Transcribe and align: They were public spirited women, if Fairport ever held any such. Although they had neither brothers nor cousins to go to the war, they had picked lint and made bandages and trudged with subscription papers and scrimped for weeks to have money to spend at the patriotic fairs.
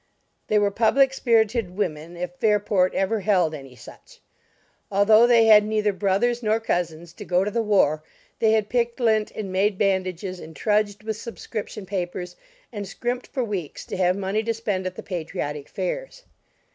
They 0.47 0.57
were 0.57 0.71
public 0.71 1.13
spirited 1.13 1.77
women, 1.77 2.17
if 2.17 2.31
Fairport 2.39 2.95
ever 2.95 3.19
held 3.19 3.53
any 3.53 3.75
such. 3.75 4.19
Although 4.91 5.27
they 5.27 5.45
had 5.45 5.63
neither 5.63 5.93
brothers 5.93 6.41
nor 6.41 6.59
cousins 6.59 7.13
to 7.13 7.23
go 7.23 7.43
to 7.43 7.51
the 7.51 7.61
war, 7.61 8.03
they 8.39 8.53
had 8.53 8.67
picked 8.67 8.99
lint 8.99 9.29
and 9.35 9.51
made 9.51 9.77
bandages 9.77 10.39
and 10.39 10.55
trudged 10.55 11.03
with 11.03 11.17
subscription 11.17 11.85
papers 11.85 12.35
and 12.73 12.87
scrimped 12.87 13.27
for 13.27 13.43
weeks 13.43 13.85
to 13.85 13.97
have 13.97 14.17
money 14.17 14.41
to 14.41 14.55
spend 14.55 14.87
at 14.87 14.95
the 14.95 15.03
patriotic 15.03 15.69
fairs. 15.69 16.23